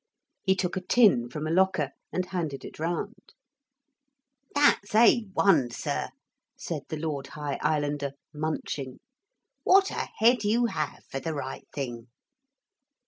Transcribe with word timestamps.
He 0.41 0.55
took 0.55 0.75
a 0.75 0.81
tin 0.81 1.29
from 1.29 1.45
a 1.45 1.51
locker 1.51 1.91
and 2.11 2.25
handed 2.25 2.65
it 2.65 2.79
round. 2.79 3.33
'That's 4.55 4.93
A1, 4.93 5.71
sir,' 5.71 6.09
said 6.57 6.81
the 6.89 6.97
Lord 6.97 7.27
High 7.27 7.59
Islander, 7.61 8.13
munching. 8.33 8.97
'What 9.63 9.91
a 9.91 10.09
head 10.17 10.43
you 10.43 10.65
have 10.65 11.03
for 11.11 11.19
the 11.19 11.35
right 11.35 11.67
thing.' 11.71 12.07